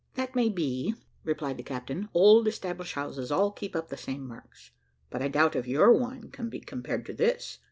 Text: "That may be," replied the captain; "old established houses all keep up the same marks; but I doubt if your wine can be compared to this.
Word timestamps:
"That 0.15 0.33
may 0.35 0.49
be," 0.49 0.95
replied 1.23 1.57
the 1.57 1.63
captain; 1.63 2.09
"old 2.15 2.47
established 2.47 2.95
houses 2.95 3.31
all 3.31 3.51
keep 3.51 3.75
up 3.75 3.89
the 3.89 3.97
same 3.97 4.27
marks; 4.27 4.71
but 5.11 5.21
I 5.21 5.27
doubt 5.27 5.55
if 5.55 5.67
your 5.67 5.93
wine 5.93 6.31
can 6.31 6.49
be 6.49 6.59
compared 6.59 7.05
to 7.05 7.13
this. 7.13 7.59